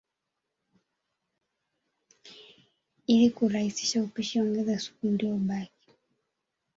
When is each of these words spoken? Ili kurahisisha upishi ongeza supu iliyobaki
Ili 3.07 3.29
kurahisisha 3.31 4.03
upishi 4.03 4.41
ongeza 4.41 4.79
supu 4.79 5.07
iliyobaki 5.07 5.89